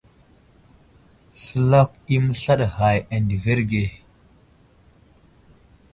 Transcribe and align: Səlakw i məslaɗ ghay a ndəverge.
Səlakw 1.43 1.93
i 2.15 2.17
məslaɗ 2.25 2.61
ghay 2.75 2.97
a 3.13 3.15
ndəverge. 3.23 3.85